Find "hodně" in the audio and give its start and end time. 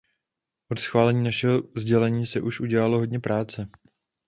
2.97-3.19